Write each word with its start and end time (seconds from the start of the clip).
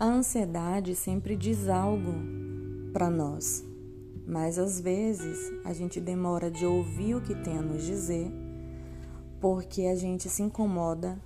A 0.00 0.06
ansiedade 0.06 0.96
sempre 0.96 1.36
diz 1.36 1.68
algo 1.68 2.14
para 2.90 3.10
nós, 3.10 3.62
mas 4.26 4.58
às 4.58 4.80
vezes 4.80 5.52
a 5.62 5.74
gente 5.74 6.00
demora 6.00 6.50
de 6.50 6.64
ouvir 6.64 7.16
o 7.16 7.20
que 7.20 7.34
tem 7.34 7.58
a 7.58 7.60
nos 7.60 7.82
dizer 7.82 8.32
porque 9.38 9.82
a 9.82 9.94
gente 9.94 10.26
se 10.30 10.42
incomoda, 10.42 11.18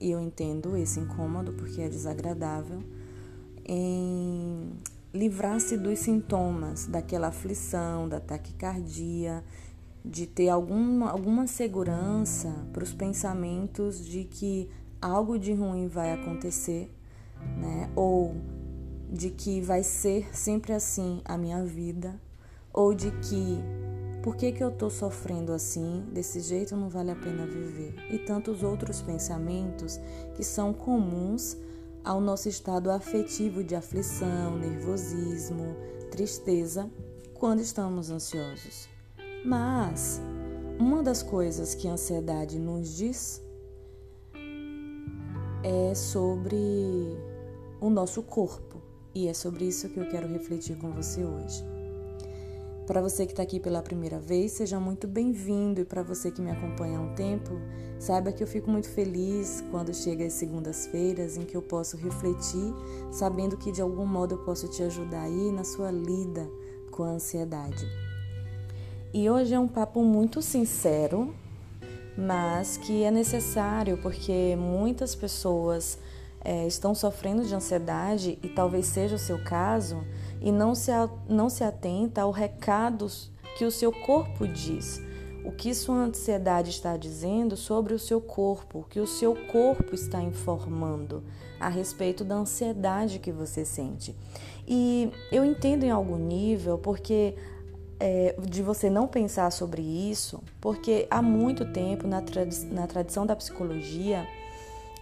e 0.00 0.10
eu 0.10 0.20
entendo 0.20 0.76
esse 0.76 0.98
incômodo 0.98 1.52
porque 1.52 1.80
é 1.80 1.88
desagradável, 1.88 2.82
em 3.64 4.72
livrar-se 5.14 5.76
dos 5.76 6.00
sintomas, 6.00 6.88
daquela 6.88 7.28
aflição, 7.28 8.08
da 8.08 8.18
taquicardia, 8.18 9.44
de 10.04 10.26
ter 10.26 10.48
alguma, 10.48 11.08
alguma 11.08 11.46
segurança 11.46 12.52
para 12.72 12.82
os 12.82 12.92
pensamentos 12.92 14.04
de 14.04 14.24
que 14.24 14.68
algo 15.00 15.38
de 15.38 15.54
ruim 15.54 15.86
vai 15.86 16.12
acontecer 16.12 16.90
né? 17.56 17.90
Ou 17.94 18.34
de 19.10 19.30
que 19.30 19.60
vai 19.60 19.82
ser 19.82 20.34
sempre 20.36 20.72
assim 20.72 21.20
a 21.24 21.36
minha 21.36 21.64
vida, 21.64 22.20
ou 22.72 22.94
de 22.94 23.10
que 23.10 23.58
por 24.22 24.36
que, 24.36 24.52
que 24.52 24.62
eu 24.62 24.68
estou 24.68 24.90
sofrendo 24.90 25.52
assim, 25.52 26.04
desse 26.12 26.40
jeito 26.40 26.76
não 26.76 26.88
vale 26.88 27.10
a 27.10 27.16
pena 27.16 27.46
viver, 27.46 27.94
e 28.10 28.18
tantos 28.18 28.62
outros 28.62 29.00
pensamentos 29.00 29.98
que 30.34 30.44
são 30.44 30.74
comuns 30.74 31.56
ao 32.04 32.20
nosso 32.20 32.48
estado 32.48 32.90
afetivo 32.90 33.62
de 33.62 33.74
aflição, 33.74 34.58
nervosismo, 34.58 35.76
tristeza 36.10 36.90
quando 37.34 37.60
estamos 37.60 38.10
ansiosos. 38.10 38.88
Mas 39.44 40.20
uma 40.78 41.02
das 41.02 41.22
coisas 41.22 41.74
que 41.74 41.88
a 41.88 41.92
ansiedade 41.92 42.58
nos 42.58 42.96
diz 42.96 43.42
é 45.62 45.94
sobre 45.94 46.56
o 47.80 47.90
nosso 47.90 48.22
corpo. 48.22 48.80
E 49.14 49.26
é 49.26 49.34
sobre 49.34 49.64
isso 49.64 49.88
que 49.88 49.98
eu 49.98 50.08
quero 50.08 50.28
refletir 50.28 50.76
com 50.76 50.92
você 50.92 51.24
hoje. 51.24 51.64
Para 52.86 53.02
você 53.02 53.26
que 53.26 53.32
está 53.32 53.42
aqui 53.42 53.60
pela 53.60 53.82
primeira 53.82 54.18
vez, 54.18 54.52
seja 54.52 54.78
muito 54.78 55.06
bem-vindo. 55.06 55.80
E 55.80 55.84
para 55.84 56.02
você 56.02 56.30
que 56.30 56.40
me 56.40 56.50
acompanha 56.50 56.98
há 56.98 57.02
um 57.02 57.14
tempo, 57.14 57.50
saiba 57.98 58.32
que 58.32 58.42
eu 58.42 58.46
fico 58.46 58.70
muito 58.70 58.88
feliz 58.88 59.62
quando 59.70 59.92
chega 59.92 60.24
as 60.24 60.34
segundas-feiras 60.34 61.36
em 61.36 61.44
que 61.44 61.56
eu 61.56 61.62
posso 61.62 61.96
refletir, 61.96 62.72
sabendo 63.10 63.56
que 63.56 63.72
de 63.72 63.82
algum 63.82 64.06
modo 64.06 64.36
eu 64.36 64.38
posso 64.44 64.68
te 64.68 64.82
ajudar 64.82 65.22
aí 65.22 65.50
na 65.50 65.64
sua 65.64 65.90
lida 65.90 66.48
com 66.90 67.02
a 67.02 67.10
ansiedade. 67.10 67.84
E 69.12 69.28
hoje 69.28 69.54
é 69.54 69.58
um 69.58 69.68
papo 69.68 70.02
muito 70.02 70.40
sincero, 70.40 71.34
mas 72.18 72.76
que 72.76 73.04
é 73.04 73.12
necessário 73.12 73.96
porque 73.98 74.56
muitas 74.56 75.14
pessoas 75.14 75.96
é, 76.44 76.66
estão 76.66 76.92
sofrendo 76.92 77.44
de 77.44 77.54
ansiedade, 77.54 78.40
e 78.42 78.48
talvez 78.48 78.86
seja 78.86 79.14
o 79.14 79.18
seu 79.18 79.38
caso, 79.44 80.04
e 80.40 80.50
não 80.50 80.74
se, 80.74 80.90
não 81.28 81.48
se 81.48 81.62
atenta 81.62 82.22
ao 82.22 82.32
recados 82.32 83.30
que 83.56 83.64
o 83.64 83.70
seu 83.70 83.92
corpo 83.92 84.48
diz. 84.48 85.00
O 85.44 85.52
que 85.52 85.72
sua 85.72 85.94
ansiedade 85.94 86.70
está 86.70 86.96
dizendo 86.96 87.56
sobre 87.56 87.94
o 87.94 87.98
seu 87.98 88.20
corpo, 88.20 88.80
o 88.80 88.84
que 88.84 88.98
o 88.98 89.06
seu 89.06 89.36
corpo 89.46 89.94
está 89.94 90.20
informando 90.20 91.22
a 91.60 91.68
respeito 91.68 92.24
da 92.24 92.34
ansiedade 92.34 93.20
que 93.20 93.30
você 93.30 93.64
sente. 93.64 94.14
E 94.66 95.12
eu 95.30 95.44
entendo 95.44 95.84
em 95.84 95.90
algum 95.90 96.18
nível, 96.18 96.78
porque 96.78 97.36
é, 98.00 98.34
de 98.40 98.62
você 98.62 98.88
não 98.88 99.06
pensar 99.06 99.50
sobre 99.50 99.82
isso, 99.82 100.42
porque 100.60 101.06
há 101.10 101.20
muito 101.20 101.64
tempo 101.72 102.06
na, 102.06 102.22
na 102.70 102.86
tradição 102.86 103.26
da 103.26 103.34
psicologia, 103.34 104.26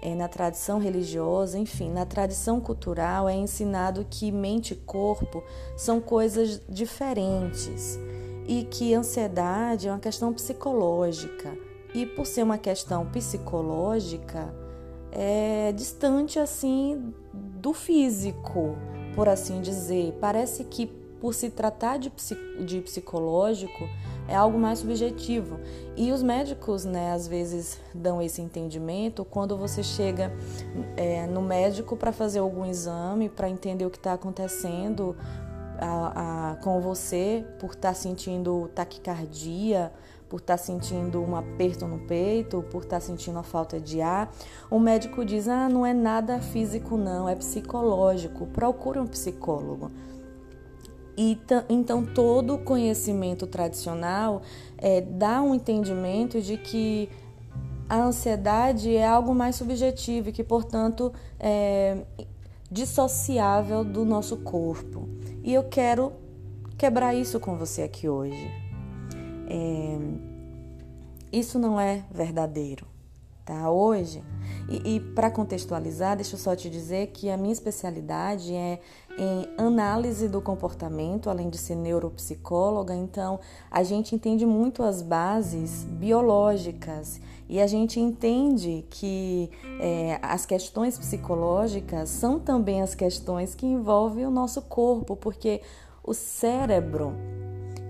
é, 0.01 0.15
na 0.15 0.29
tradição 0.29 0.79
religiosa, 0.79 1.59
enfim, 1.59 1.91
na 1.91 2.07
tradição 2.07 2.61
cultural 2.61 3.29
é 3.29 3.35
ensinado 3.35 4.07
que 4.09 4.31
mente 4.31 4.73
e 4.73 4.77
corpo 4.77 5.43
são 5.77 6.01
coisas 6.01 6.61
diferentes 6.69 7.99
e 8.47 8.65
que 8.65 8.95
ansiedade 8.95 9.89
é 9.89 9.91
uma 9.91 9.99
questão 9.99 10.33
psicológica. 10.33 11.57
E 11.95 12.05
por 12.05 12.27
ser 12.27 12.43
uma 12.43 12.59
questão 12.59 13.07
psicológica, 13.07 14.55
é 15.11 15.73
distante 15.73 16.39
assim 16.39 17.15
do 17.33 17.73
físico, 17.73 18.77
por 19.15 19.29
assim 19.29 19.63
dizer. 19.63 20.17
Parece 20.21 20.65
que 20.65 21.06
por 21.21 21.35
se 21.35 21.51
tratar 21.51 21.99
de, 21.99 22.13
de 22.65 22.81
psicológico, 22.81 23.89
é 24.29 24.35
algo 24.35 24.59
mais 24.59 24.81
subjetivo. 24.81 25.59
E 25.97 26.13
os 26.13 26.23
médicos, 26.23 26.85
né, 26.85 27.13
às 27.13 27.27
vezes 27.27 27.81
dão 27.95 28.21
esse 28.21 28.43
entendimento 28.43 29.25
quando 29.25 29.57
você 29.57 29.83
chega 29.83 30.33
é, 30.97 31.27
no 31.27 31.43
médico 31.43 31.97
para 31.97 32.13
fazer 32.13 32.41
algum 32.41 32.67
exame, 32.67 33.29
para 33.29 33.49
entender 33.49 33.87
o 33.87 33.91
que 33.91 33.99
está 33.99 34.13
acontecendo 34.13 35.17
a, 35.79 36.53
a, 36.53 36.57
com 36.57 36.81
você, 36.81 37.45
por 37.59 37.71
estar 37.71 37.89
tá 37.89 37.95
sentindo 37.95 38.71
taquicardia, 38.75 39.93
por 40.29 40.41
estar 40.41 40.57
tá 40.57 40.63
sentindo 40.63 41.23
um 41.23 41.37
aperto 41.37 41.87
no 41.87 41.99
peito, 42.01 42.63
por 42.71 42.83
estar 42.83 42.97
tá 42.97 43.01
sentindo 43.01 43.39
a 43.39 43.43
falta 43.43 43.81
de 43.81 44.01
ar. 44.01 44.33
O 44.71 44.79
médico 44.79 45.25
diz: 45.25 45.49
ah, 45.49 45.69
não 45.69 45.85
é 45.87 45.95
nada 45.95 46.41
físico, 46.41 46.97
não, 46.97 47.29
é 47.29 47.35
psicológico. 47.35 48.47
Procure 48.47 48.99
um 48.99 49.07
psicólogo. 49.07 49.91
E 51.17 51.39
então 51.69 52.05
todo 52.05 52.59
conhecimento 52.59 53.47
tradicional 53.47 54.43
é, 54.77 55.01
dá 55.01 55.41
um 55.41 55.55
entendimento 55.55 56.43
de 56.43 56.59
que 56.59 57.09
a 57.89 58.03
ansiedade 58.03 58.95
é 58.95 59.07
algo 59.07 59.35
mais 59.35 59.57
subjetivo 59.57 60.29
e 60.29 60.33
que, 60.33 60.45
portanto, 60.45 61.13
é 61.39 62.05
dissociável 62.71 63.85
do 63.85 64.05
nosso 64.05 64.37
corpo. 64.39 65.09
E 65.43 65.55
eu 65.55 65.65
quero 65.65 66.13
quebrar 66.77 67.15
isso 67.15 67.41
com 67.41 67.57
você 67.57 67.83
aqui 67.83 68.09
hoje. 68.09 68.51
É, 69.49 69.99
isso 71.33 71.59
não 71.59 71.81
é 71.81 72.05
verdadeiro, 72.11 72.87
tá? 73.45 73.71
Hoje 73.71 74.23
e, 74.69 74.97
e 74.97 75.01
para 75.01 75.31
contextualizar, 75.31 76.17
deixa 76.17 76.35
eu 76.35 76.39
só 76.39 76.57
te 76.57 76.69
dizer 76.69 77.09
que 77.09 77.31
a 77.31 77.37
minha 77.37 77.53
especialidade 77.53 78.53
é 78.53 78.81
em 79.19 79.49
análise 79.57 80.29
do 80.29 80.41
comportamento, 80.43 81.31
além 81.31 81.49
de 81.49 81.57
ser 81.57 81.75
neuropsicóloga, 81.75 82.95
então 82.95 83.41
a 83.71 83.83
gente 83.83 84.15
entende 84.15 84.45
muito 84.45 84.83
as 84.83 85.01
bases 85.03 85.85
biológicas. 85.85 87.21
E 87.49 87.61
a 87.61 87.67
gente 87.67 88.01
entende 88.01 88.85
que 88.91 89.49
é, 89.81 90.19
as 90.21 90.45
questões 90.45 90.99
psicológicas 90.99 92.09
são 92.09 92.41
também 92.41 92.83
as 92.83 92.95
questões 92.95 93.55
que 93.55 93.65
envolvem 93.65 94.27
o 94.27 94.31
nosso 94.31 94.61
corpo, 94.63 95.15
porque 95.15 95.63
o 96.03 96.13
cérebro 96.13 97.15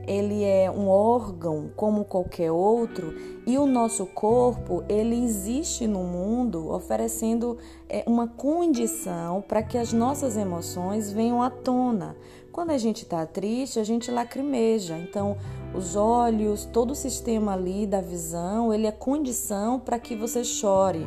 ele 0.06 0.44
é 0.44 0.71
um 0.71 0.89
órgão 0.89 1.71
como 1.75 2.05
qualquer 2.05 2.50
outro 2.50 3.15
e 3.47 3.59
o 3.59 3.67
nosso 3.67 4.06
corpo 4.06 4.84
ele 4.89 5.22
existe 5.25 5.87
no 5.87 6.05
mundo 6.05 6.71
oferecendo 6.72 7.59
é, 7.89 8.05
uma 8.06 8.28
condição 8.28 9.43
para 9.43 9.62
que 9.62 9.77
as 9.77 9.93
nossas 9.93 10.37
emoções 10.37 11.11
venham 11.12 11.43
à 11.43 11.50
tona. 11.50 12.16
Quando 12.53 12.71
a 12.71 12.78
gente 12.78 13.03
está 13.03 13.27
triste, 13.27 13.78
a 13.78 13.84
gente 13.84 14.11
lacrimeja. 14.11 14.97
Então, 14.97 15.37
os 15.75 15.95
olhos, 15.95 16.65
todo 16.65 16.93
o 16.93 16.95
sistema 16.95 17.53
ali 17.53 17.87
da 17.87 18.00
visão, 18.00 18.72
ele 18.72 18.87
é 18.87 18.93
condição 18.93 19.78
para 19.78 19.99
que 19.99 20.16
você 20.16 20.43
chore. 20.43 21.06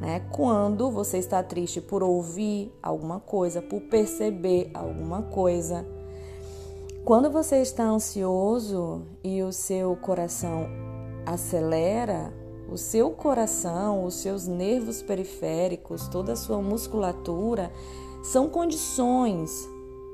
Né? 0.00 0.20
Quando 0.30 0.88
você 0.90 1.18
está 1.18 1.42
triste 1.42 1.80
por 1.80 2.02
ouvir 2.04 2.72
alguma 2.80 3.18
coisa, 3.18 3.60
por 3.60 3.80
perceber 3.80 4.70
alguma 4.72 5.22
coisa. 5.22 5.84
Quando 7.04 7.30
você 7.30 7.62
está 7.62 7.84
ansioso 7.84 9.06
e 9.24 9.42
o 9.42 9.52
seu 9.52 9.96
coração 9.96 10.66
acelera, 11.24 12.32
o 12.70 12.76
seu 12.76 13.10
coração, 13.10 14.04
os 14.04 14.14
seus 14.14 14.46
nervos 14.46 15.00
periféricos, 15.00 16.06
toda 16.08 16.32
a 16.32 16.36
sua 16.36 16.60
musculatura 16.60 17.72
são 18.22 18.48
condições 18.48 19.50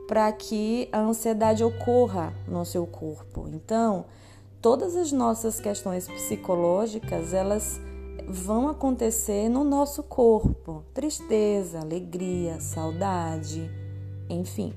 para 0.07 0.31
que 0.33 0.89
a 0.93 1.01
ansiedade 1.01 1.65
ocorra 1.65 2.33
no 2.47 2.65
seu 2.65 2.87
corpo. 2.87 3.49
Então, 3.49 4.05
todas 4.61 4.95
as 4.95 5.11
nossas 5.11 5.59
questões 5.59 6.07
psicológicas, 6.07 7.35
elas 7.35 7.81
vão 8.29 8.69
acontecer 8.69 9.49
no 9.49 9.65
nosso 9.65 10.03
corpo. 10.03 10.85
Tristeza, 10.95 11.81
alegria, 11.81 12.61
saudade, 12.61 13.71
enfim. 14.29 14.75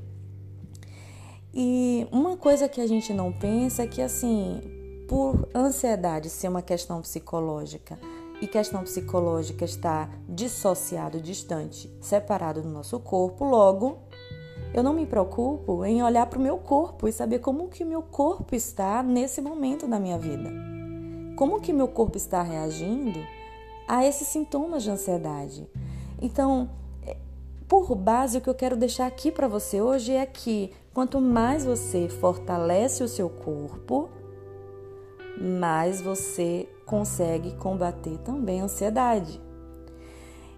E 1.60 2.08
uma 2.12 2.38
coisa 2.38 2.70
que 2.70 2.80
a 2.80 2.86
gente 2.86 3.12
não 3.12 3.34
pensa 3.34 3.82
é 3.82 3.88
que, 3.88 4.00
assim, 4.00 4.62
por 5.10 5.50
ansiedade 5.56 6.30
ser 6.30 6.50
uma 6.50 6.62
questão 6.62 7.02
psicológica 7.02 7.98
e 8.40 8.46
questão 8.46 8.84
psicológica 8.84 9.66
está 9.66 10.08
dissociado, 10.30 11.20
distante, 11.20 11.92
separado 12.00 12.62
do 12.62 12.70
nosso 12.70 13.00
corpo, 13.00 13.44
logo 13.44 13.98
eu 14.72 14.84
não 14.84 14.94
me 14.94 15.08
preocupo 15.08 15.84
em 15.84 16.04
olhar 16.04 16.28
para 16.28 16.38
o 16.38 16.42
meu 16.44 16.60
corpo 16.60 17.08
e 17.08 17.12
saber 17.12 17.40
como 17.40 17.70
que 17.70 17.84
o 17.84 17.88
meu 17.88 18.04
corpo 18.04 18.56
está 18.56 19.02
nesse 19.02 19.42
momento 19.42 19.88
da 19.88 20.00
minha 20.00 20.20
vida. 20.20 20.52
Como 21.36 21.60
que 21.60 21.74
meu 21.74 21.88
corpo 21.88 22.18
está 22.18 22.44
reagindo 22.44 23.20
a 23.88 24.06
esses 24.06 24.28
sintomas 24.28 24.84
de 24.84 24.92
ansiedade. 24.92 25.68
Então, 26.22 26.70
por 27.68 27.96
base, 27.96 28.38
o 28.38 28.42
que 28.42 28.50
eu 28.50 28.56
quero 28.56 28.78
deixar 28.78 29.08
aqui 29.08 29.32
para 29.32 29.48
você 29.48 29.82
hoje 29.82 30.14
é 30.14 30.26
que 30.26 30.72
quanto 30.98 31.22
mais 31.22 31.64
você 31.64 32.10
fortalece 32.10 33.04
o 33.04 33.08
seu 33.08 33.30
corpo, 33.30 34.10
mais 35.40 36.02
você 36.02 36.68
consegue 36.88 37.56
combater 37.58 38.18
também 38.26 38.62
a 38.62 38.64
ansiedade. 38.64 39.40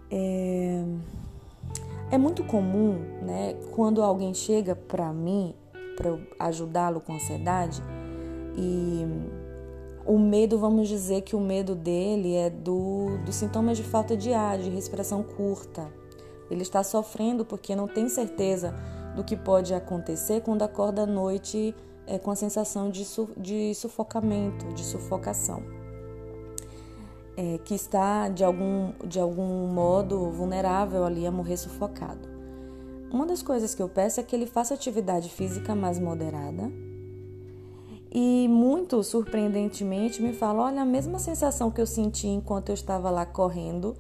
É, 0.10 0.82
é 2.12 2.18
muito 2.18 2.42
comum, 2.46 2.94
né, 3.22 3.54
quando 3.76 4.02
alguém 4.02 4.34
chega 4.34 4.78
para 4.78 5.12
mim 5.12 5.54
para 5.98 6.18
ajudá-lo 6.40 7.02
com 7.02 7.16
ansiedade 7.16 7.84
e 8.56 9.06
o 10.06 10.18
medo, 10.18 10.58
vamos 10.58 10.88
dizer 10.88 11.24
que 11.24 11.36
o 11.36 11.42
medo 11.42 11.76
dele 11.76 12.34
é 12.36 12.50
do, 12.50 13.18
dos 13.26 13.36
sintomas 13.36 13.76
de 13.76 13.84
falta 13.84 14.16
de 14.16 14.34
ar, 14.34 14.58
de 14.58 14.70
respiração 14.70 15.22
curta. 15.22 15.86
Ele 16.50 16.62
está 16.62 16.82
sofrendo 16.82 17.44
porque 17.44 17.76
não 17.76 17.90
tem 17.90 18.08
certeza 18.08 18.74
do 19.20 19.24
que 19.26 19.36
pode 19.36 19.74
acontecer 19.74 20.42
quando 20.42 20.62
acorda 20.62 21.02
à 21.02 21.06
noite 21.06 21.76
é, 22.08 22.18
com 22.18 22.32
a 22.32 22.36
sensação 22.36 22.90
de, 22.90 23.04
su, 23.04 23.30
de 23.36 23.76
sufocamento, 23.76 24.66
de 24.74 24.84
sufocação. 24.84 25.62
É, 27.36 27.58
que 27.60 27.76
está 27.76 28.30
de 28.30 28.44
algum, 28.44 28.94
de 29.06 29.20
algum 29.20 29.68
modo 29.68 30.32
vulnerável 30.32 31.04
ali 31.04 31.28
a 31.28 31.32
morrer 31.32 31.58
sufocado. 31.58 32.30
Uma 33.12 33.26
das 33.26 33.42
coisas 33.42 33.76
que 33.76 33.82
eu 33.82 33.90
peço 33.90 34.22
é 34.22 34.24
que 34.24 34.36
ele 34.36 34.46
faça 34.46 34.74
atividade 34.74 35.30
física 35.30 35.76
mais 35.76 36.00
moderada 36.00 36.72
e 38.12 38.48
muito 38.48 39.04
surpreendentemente 39.04 40.22
me 40.22 40.34
fala: 40.34 40.64
olha, 40.64 40.82
a 40.82 40.86
mesma 40.86 41.20
sensação 41.20 41.70
que 41.72 41.82
eu 41.82 41.86
senti 41.86 42.28
enquanto 42.28 42.70
eu 42.70 42.74
estava 42.74 43.10
lá 43.10 43.26
correndo, 43.26 43.98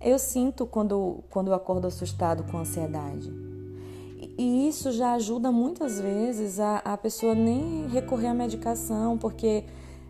eu 0.00 0.18
sinto 0.18 0.66
quando, 0.66 1.22
quando 1.30 1.48
eu 1.48 1.54
acordo 1.54 1.86
assustado 1.86 2.44
com 2.50 2.58
ansiedade. 2.58 3.43
E 4.36 4.68
isso 4.68 4.90
já 4.90 5.12
ajuda 5.14 5.52
muitas 5.52 6.00
vezes 6.00 6.58
a, 6.58 6.78
a 6.78 6.96
pessoa 6.96 7.34
nem 7.34 7.86
recorrer 7.86 8.28
à 8.28 8.34
medicação, 8.34 9.16
porque 9.16 9.64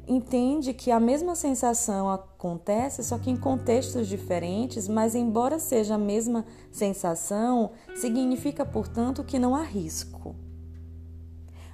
entende 0.07 0.73
que 0.73 0.91
a 0.91 1.01
mesma 1.01 1.35
sensação 1.35 2.11
acontece, 2.11 3.03
só 3.03 3.19
que 3.19 3.31
em 3.31 3.37
contextos 3.37 4.07
diferentes, 4.07 4.89
mas 4.89 5.15
embora 5.15 5.59
seja 5.59 5.95
a 5.97 5.99
mesma 5.99 6.45
sensação, 6.71 7.73
significa, 7.95 8.65
portanto, 8.65 9.25
que 9.25 9.39
não 9.39 9.55
há 9.55 9.63
risco. 9.63 10.35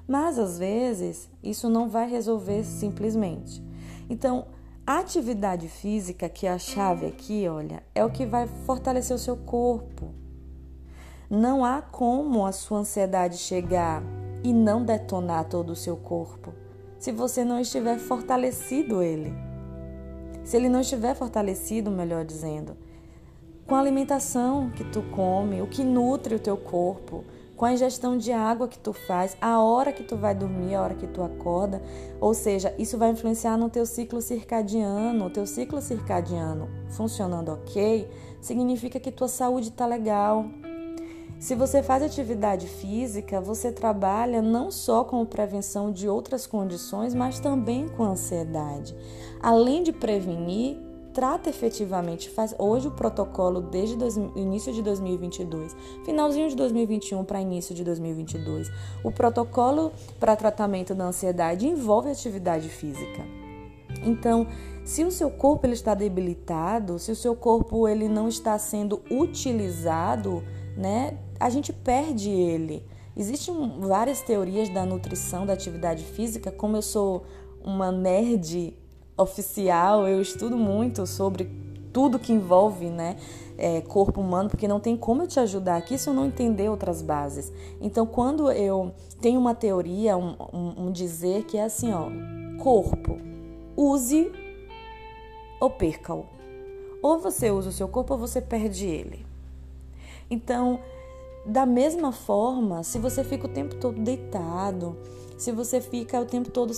Mas 0.06 0.38
às 0.38 0.58
vezes 0.58 1.30
isso 1.42 1.68
não 1.68 1.88
vai 1.88 2.10
resolver 2.10 2.64
simplesmente. 2.64 3.62
Então, 4.08 4.46
a 4.84 4.98
atividade 4.98 5.68
física, 5.68 6.28
que 6.28 6.48
é 6.48 6.50
a 6.50 6.58
chave 6.58 7.06
aqui, 7.06 7.46
olha, 7.48 7.80
é 7.94 8.04
o 8.04 8.10
que 8.10 8.26
vai 8.26 8.48
fortalecer 8.66 9.14
o 9.14 9.20
seu 9.20 9.36
corpo. 9.36 10.19
Não 11.30 11.64
há 11.64 11.80
como 11.80 12.44
a 12.44 12.50
sua 12.50 12.80
ansiedade 12.80 13.36
chegar 13.36 14.02
e 14.42 14.52
não 14.52 14.84
detonar 14.84 15.44
todo 15.44 15.70
o 15.70 15.76
seu 15.76 15.96
corpo 15.96 16.52
se 16.98 17.12
você 17.12 17.44
não 17.44 17.60
estiver 17.60 18.00
fortalecido 18.00 19.00
ele. 19.00 19.32
Se 20.42 20.56
ele 20.56 20.68
não 20.68 20.80
estiver 20.80 21.14
fortalecido, 21.14 21.88
melhor 21.88 22.24
dizendo, 22.24 22.76
com 23.64 23.76
a 23.76 23.78
alimentação 23.78 24.70
que 24.70 24.82
tu 24.82 25.02
come, 25.14 25.62
o 25.62 25.68
que 25.68 25.84
nutre 25.84 26.34
o 26.34 26.40
teu 26.40 26.56
corpo, 26.56 27.24
com 27.56 27.64
a 27.64 27.72
ingestão 27.72 28.18
de 28.18 28.32
água 28.32 28.66
que 28.66 28.78
tu 28.78 28.92
faz, 28.92 29.36
a 29.40 29.60
hora 29.60 29.92
que 29.92 30.02
tu 30.02 30.16
vai 30.16 30.34
dormir, 30.34 30.74
a 30.74 30.82
hora 30.82 30.94
que 30.94 31.06
tu 31.06 31.22
acorda, 31.22 31.80
ou 32.20 32.34
seja, 32.34 32.74
isso 32.76 32.98
vai 32.98 33.10
influenciar 33.10 33.56
no 33.56 33.70
teu 33.70 33.86
ciclo 33.86 34.20
circadiano. 34.20 35.26
O 35.26 35.30
teu 35.30 35.46
ciclo 35.46 35.80
circadiano 35.80 36.68
funcionando 36.88 37.52
ok, 37.52 38.10
significa 38.40 38.98
que 38.98 39.12
tua 39.12 39.28
saúde 39.28 39.68
está 39.68 39.86
legal. 39.86 40.46
Se 41.40 41.54
você 41.54 41.82
faz 41.82 42.02
atividade 42.02 42.66
física, 42.66 43.40
você 43.40 43.72
trabalha 43.72 44.42
não 44.42 44.70
só 44.70 45.02
com 45.02 45.24
prevenção 45.24 45.90
de 45.90 46.06
outras 46.06 46.46
condições, 46.46 47.14
mas 47.14 47.40
também 47.40 47.88
com 47.88 48.04
ansiedade. 48.04 48.94
Além 49.40 49.82
de 49.82 49.90
prevenir, 49.90 50.76
trata 51.14 51.48
efetivamente, 51.48 52.28
faz 52.28 52.54
hoje 52.58 52.88
o 52.88 52.90
protocolo 52.90 53.62
desde 53.62 53.96
início 54.36 54.70
de 54.70 54.82
2022, 54.82 55.74
finalzinho 56.04 56.50
de 56.50 56.56
2021 56.56 57.24
para 57.24 57.40
início 57.40 57.74
de 57.74 57.84
2022. 57.84 58.70
O 59.02 59.10
protocolo 59.10 59.92
para 60.20 60.36
tratamento 60.36 60.94
da 60.94 61.06
ansiedade 61.06 61.66
envolve 61.66 62.10
atividade 62.10 62.68
física. 62.68 63.24
Então, 64.04 64.46
se 64.84 65.04
o 65.04 65.10
seu 65.10 65.30
corpo 65.30 65.66
ele 65.66 65.72
está 65.72 65.94
debilitado, 65.94 66.98
se 66.98 67.10
o 67.10 67.16
seu 67.16 67.34
corpo 67.34 67.88
ele 67.88 68.10
não 68.10 68.28
está 68.28 68.58
sendo 68.58 69.00
utilizado, 69.10 70.44
né, 70.76 71.16
a 71.40 71.48
gente 71.48 71.72
perde 71.72 72.28
ele. 72.28 72.84
Existem 73.16 73.80
várias 73.80 74.20
teorias 74.20 74.68
da 74.68 74.84
nutrição, 74.84 75.46
da 75.46 75.54
atividade 75.54 76.04
física, 76.04 76.52
como 76.52 76.76
eu 76.76 76.82
sou 76.82 77.24
uma 77.64 77.90
nerd 77.90 78.76
oficial, 79.16 80.06
eu 80.06 80.20
estudo 80.20 80.56
muito 80.56 81.06
sobre 81.06 81.50
tudo 81.92 82.18
que 82.18 82.32
envolve 82.32 82.88
né, 82.88 83.16
é, 83.58 83.80
corpo 83.80 84.20
humano, 84.20 84.48
porque 84.48 84.68
não 84.68 84.78
tem 84.78 84.96
como 84.96 85.22
eu 85.22 85.26
te 85.26 85.40
ajudar 85.40 85.76
aqui 85.76 85.98
se 85.98 86.08
eu 86.08 86.14
não 86.14 86.26
entender 86.26 86.68
outras 86.68 87.02
bases. 87.02 87.52
Então, 87.80 88.06
quando 88.06 88.50
eu 88.52 88.94
tenho 89.20 89.40
uma 89.40 89.54
teoria, 89.54 90.16
um, 90.16 90.36
um, 90.52 90.86
um 90.86 90.92
dizer 90.92 91.44
que 91.44 91.56
é 91.56 91.64
assim, 91.64 91.92
ó, 91.92 92.08
corpo, 92.62 93.18
use 93.76 94.30
ou 95.60 95.68
perca-o. 95.68 96.24
Ou 97.02 97.18
você 97.18 97.50
usa 97.50 97.70
o 97.70 97.72
seu 97.72 97.88
corpo 97.88 98.14
ou 98.14 98.20
você 98.20 98.40
perde 98.40 98.86
ele. 98.86 99.26
Então, 100.30 100.78
da 101.44 101.64
mesma 101.64 102.12
forma, 102.12 102.82
se 102.82 102.98
você 102.98 103.24
fica 103.24 103.46
o 103.46 103.50
tempo 103.50 103.74
todo 103.76 104.00
deitado, 104.00 104.96
se 105.38 105.50
você 105.50 105.80
fica 105.80 106.20
o 106.20 106.26
tempo 106.26 106.50
todo 106.50 106.72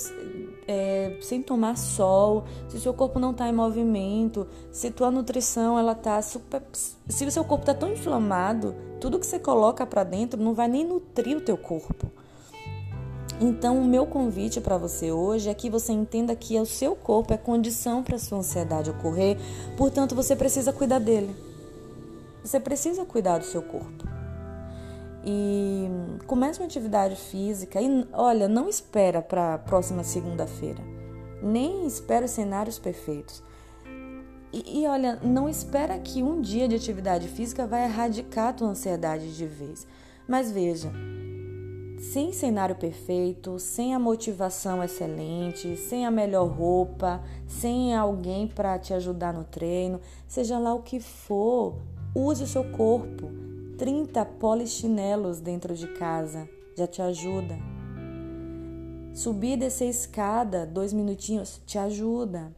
é, 0.69 1.19
sem 1.21 1.43
tomar 1.43 1.77
sol, 1.77 2.45
se 2.69 2.77
o 2.77 2.81
seu 2.81 2.95
corpo 2.95 3.19
não 3.19 3.33
está 3.33 3.49
em 3.49 3.53
movimento, 3.53 4.47
se 4.71 4.91
tua 4.91 5.11
nutrição 5.11 5.77
ela 5.77 5.97
tá 5.97 6.23
super, 6.23 6.63
se 6.73 7.25
o 7.25 7.31
seu 7.31 7.45
corpo 7.45 7.65
está 7.65 7.75
tão 7.75 7.93
inflamado, 7.93 8.75
tudo 9.01 9.19
que 9.19 9.27
você 9.27 9.39
coloca 9.39 9.85
para 9.85 10.05
dentro 10.05 10.41
não 10.41 10.55
vai 10.55 10.69
nem 10.69 10.87
nutrir 10.87 11.37
o 11.37 11.41
teu 11.41 11.57
corpo. 11.57 12.07
Então, 13.41 13.81
o 13.81 13.85
meu 13.85 14.07
convite 14.07 14.61
para 14.61 14.79
você 14.79 15.11
hoje 15.11 15.49
é 15.49 15.55
que 15.55 15.69
você 15.69 15.93
entenda 15.93 16.37
que 16.37 16.61
o 16.61 16.65
seu 16.65 16.95
corpo 16.95 17.35
é 17.35 17.37
condição 17.37 18.01
para 18.01 18.17
sua 18.17 18.39
ansiedade 18.39 18.91
ocorrer, 18.91 19.37
portanto, 19.77 20.15
você 20.15 20.37
precisa 20.37 20.73
cuidar 20.73 21.01
dele. 21.01 21.35
Você 22.45 22.61
precisa 22.61 23.05
cuidar 23.05 23.39
do 23.39 23.45
seu 23.45 23.63
corpo 23.63 24.22
e 25.25 25.89
comece 26.27 26.61
uma 26.61 26.67
atividade 26.67 27.17
física 27.17 27.81
e 27.81 28.07
olha, 28.13 28.49
não 28.49 28.69
espera 28.69 29.23
para 29.23 29.55
a 29.55 29.59
próxima 29.59 30.03
segunda-feira. 30.03 30.83
Nem 31.43 31.87
espera 31.87 32.25
os 32.25 32.31
cenários 32.31 32.79
perfeitos. 32.79 33.43
E, 34.53 34.83
e, 34.83 34.87
olha, 34.87 35.19
não 35.23 35.49
espera 35.49 35.99
que 35.99 36.23
um 36.23 36.41
dia 36.41 36.69
de 36.69 36.77
atividade 36.77 37.27
física 37.29 37.67
vai 37.67 37.85
erradicar 37.85 38.49
a 38.49 38.53
tua 38.53 38.69
ansiedade 38.69 39.35
de 39.35 39.47
vez. 39.47 39.87
Mas 40.29 40.53
veja, 40.53 40.93
sem 41.99 42.33
cenário 42.33 42.75
perfeito, 42.75 43.59
sem 43.59 43.95
a 43.95 43.99
motivação 43.99 44.83
excelente, 44.83 45.77
sem 45.77 46.05
a 46.05 46.11
melhor 46.11 46.49
roupa, 46.49 47.23
sem 47.47 47.95
alguém 47.95 48.47
para 48.47 48.79
te 48.79 48.93
ajudar 48.93 49.33
no 49.33 49.45
treino, 49.45 50.01
seja 50.29 50.59
lá 50.59 50.75
o 50.75 50.83
que 50.83 51.01
for, 51.01 51.77
use 52.15 52.45
o 52.45 52.47
seu 52.47 52.65
corpo 52.73 53.42
30 53.83 54.25
polichinelos 54.39 55.41
dentro 55.41 55.75
de 55.75 55.89
casa 55.89 56.49
já 56.79 56.87
te 56.87 57.03
ajuda. 57.03 57.59
Subir 59.13 59.55
e 59.55 59.57
descer 59.57 59.89
escada, 59.89 60.65
dois 60.65 60.93
minutinhos, 60.93 61.61
te 61.67 61.77
ajuda. 61.79 62.55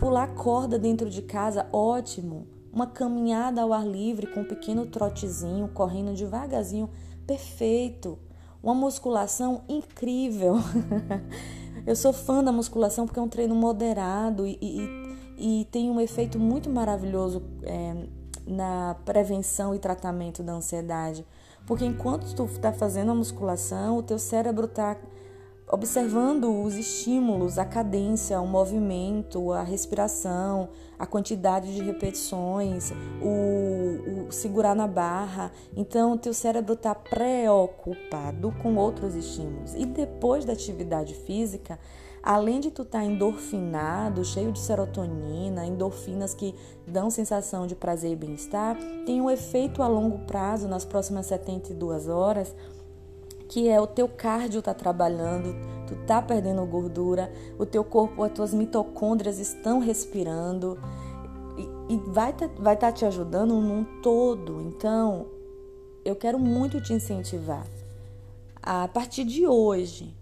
Pular 0.00 0.34
corda 0.34 0.80
dentro 0.80 1.08
de 1.08 1.22
casa, 1.22 1.68
ótimo. 1.72 2.48
Uma 2.72 2.88
caminhada 2.88 3.62
ao 3.62 3.72
ar 3.72 3.86
livre 3.86 4.26
com 4.26 4.40
um 4.40 4.44
pequeno 4.44 4.84
trotezinho, 4.84 5.68
correndo 5.68 6.12
devagarzinho, 6.12 6.90
perfeito. 7.24 8.18
Uma 8.60 8.74
musculação 8.74 9.62
incrível. 9.68 10.56
Eu 11.86 11.94
sou 11.94 12.12
fã 12.12 12.42
da 12.42 12.50
musculação 12.50 13.06
porque 13.06 13.20
é 13.20 13.22
um 13.22 13.28
treino 13.28 13.54
moderado 13.54 14.44
e, 14.44 14.58
e, 14.60 15.60
e 15.60 15.64
tem 15.66 15.88
um 15.88 16.00
efeito 16.00 16.36
muito 16.36 16.68
maravilhoso 16.68 17.44
é, 17.62 17.94
na 18.50 18.96
prevenção 19.04 19.74
e 19.74 19.78
tratamento 19.78 20.42
da 20.42 20.52
ansiedade. 20.52 21.26
Porque 21.66 21.84
enquanto 21.84 22.34
tu 22.34 22.44
está 22.46 22.72
fazendo 22.72 23.12
a 23.12 23.14
musculação, 23.14 23.98
o 23.98 24.02
teu 24.02 24.18
cérebro 24.18 24.66
está 24.66 24.96
observando 25.72 26.64
os 26.64 26.74
estímulos, 26.74 27.56
a 27.56 27.64
cadência, 27.64 28.40
o 28.40 28.46
movimento, 28.46 29.52
a 29.52 29.62
respiração, 29.62 30.68
a 30.98 31.06
quantidade 31.06 31.72
de 31.72 31.82
repetições, 31.82 32.92
o, 33.22 34.26
o 34.26 34.32
segurar 34.32 34.74
na 34.74 34.88
barra. 34.88 35.52
Então, 35.76 36.14
o 36.14 36.18
teu 36.18 36.34
cérebro 36.34 36.74
está 36.74 36.94
preocupado 36.94 38.52
com 38.62 38.74
outros 38.76 39.14
estímulos. 39.14 39.74
E 39.74 39.86
depois 39.86 40.44
da 40.44 40.52
atividade 40.52 41.14
física, 41.14 41.78
além 42.22 42.60
de 42.60 42.70
tu 42.70 42.82
estar 42.82 43.00
tá 43.00 43.04
endorfinado, 43.04 44.24
cheio 44.24 44.52
de 44.52 44.58
serotonina, 44.58 45.66
endorfinas 45.66 46.34
que 46.34 46.54
dão 46.86 47.10
sensação 47.10 47.66
de 47.66 47.74
prazer 47.74 48.12
e 48.12 48.16
bem-estar, 48.16 48.76
tem 49.06 49.20
um 49.20 49.30
efeito 49.30 49.82
a 49.82 49.88
longo 49.88 50.18
prazo, 50.26 50.68
nas 50.68 50.84
próximas 50.84 51.26
72 51.26 52.08
horas, 52.08 52.54
que 53.48 53.68
é 53.68 53.80
o 53.80 53.86
teu 53.86 54.08
cardio 54.08 54.62
tá 54.62 54.74
trabalhando, 54.74 55.54
tu 55.86 55.96
tá 56.06 56.20
perdendo 56.22 56.64
gordura, 56.66 57.32
o 57.58 57.66
teu 57.66 57.82
corpo, 57.82 58.22
as 58.22 58.32
tuas 58.32 58.54
mitocôndrias 58.54 59.38
estão 59.38 59.80
respirando 59.80 60.78
e, 61.56 61.94
e 61.94 61.96
vai 62.06 62.30
estar 62.30 62.48
tá, 62.48 62.54
vai 62.58 62.76
tá 62.76 62.92
te 62.92 63.04
ajudando 63.04 63.54
num 63.54 63.84
todo. 64.02 64.60
Então, 64.60 65.26
eu 66.04 66.14
quero 66.14 66.38
muito 66.38 66.80
te 66.80 66.92
incentivar 66.92 67.66
a 68.62 68.86
partir 68.88 69.24
de 69.24 69.46
hoje 69.46 70.14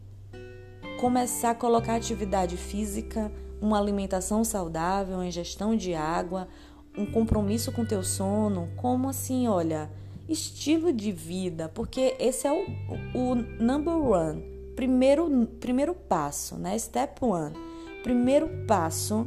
começar 0.99 1.51
a 1.51 1.55
colocar 1.55 1.95
atividade 1.95 2.57
física, 2.57 3.31
uma 3.61 3.79
alimentação 3.79 4.43
saudável, 4.43 5.15
uma 5.15 5.27
ingestão 5.27 5.77
de 5.77 5.95
água, 5.95 6.49
um 6.97 7.07
compromisso 7.07 7.71
com 7.71 7.85
teu 7.85 8.03
sono, 8.03 8.69
como 8.77 9.09
assim, 9.09 9.47
olha, 9.47 9.89
estilo 10.29 10.93
de 10.93 11.13
vida, 11.13 11.69
porque 11.69 12.17
esse 12.19 12.47
é 12.49 12.53
o, 12.53 12.67
o 13.15 13.35
number 13.35 13.97
one, 13.97 14.43
primeiro, 14.75 15.47
primeiro 15.61 15.95
passo, 15.95 16.57
né? 16.57 16.77
Step 16.77 17.25
one, 17.25 17.55
primeiro 18.03 18.49
passo 18.67 19.27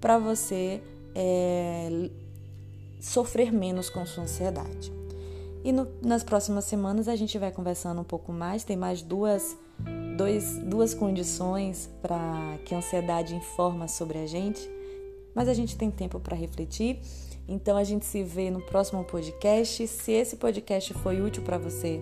para 0.00 0.16
você 0.16 0.80
é, 1.12 2.08
sofrer 3.00 3.52
menos 3.52 3.90
com 3.90 4.06
sua 4.06 4.22
ansiedade. 4.22 4.92
E 5.62 5.72
no, 5.72 5.86
nas 6.02 6.24
próximas 6.24 6.64
semanas 6.64 7.08
a 7.08 7.16
gente 7.16 7.38
vai 7.38 7.52
conversando 7.52 8.00
um 8.00 8.04
pouco 8.04 8.32
mais. 8.32 8.64
Tem 8.64 8.76
mais 8.76 9.02
duas, 9.02 9.56
dois, 10.16 10.58
duas 10.58 10.94
condições 10.94 11.90
para 12.00 12.58
que 12.64 12.74
a 12.74 12.78
ansiedade 12.78 13.34
informa 13.34 13.88
sobre 13.88 14.18
a 14.18 14.26
gente. 14.26 14.68
Mas 15.34 15.48
a 15.48 15.54
gente 15.54 15.76
tem 15.76 15.90
tempo 15.90 16.18
para 16.18 16.36
refletir. 16.36 17.00
Então 17.46 17.76
a 17.76 17.84
gente 17.84 18.04
se 18.04 18.22
vê 18.22 18.50
no 18.50 18.60
próximo 18.60 19.04
podcast. 19.04 19.86
Se 19.86 20.12
esse 20.12 20.36
podcast 20.36 20.94
foi 20.94 21.20
útil 21.20 21.42
para 21.42 21.58
você, 21.58 22.00